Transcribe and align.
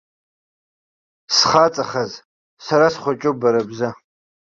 Схаҵахаз, 1.35 2.11
сара 2.65 2.87
схәыҷуп 2.93 3.35
бара 3.41 3.61
бзы. 3.69 3.89